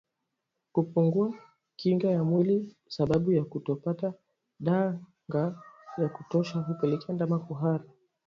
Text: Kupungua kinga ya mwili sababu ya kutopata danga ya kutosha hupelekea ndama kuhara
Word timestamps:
Kupungua 0.71 1.33
kinga 1.75 2.11
ya 2.11 2.23
mwili 2.23 2.75
sababu 2.87 3.31
ya 3.33 3.43
kutopata 3.43 4.13
danga 4.59 5.61
ya 5.97 6.09
kutosha 6.09 6.59
hupelekea 6.59 7.15
ndama 7.15 7.39
kuhara 7.39 7.83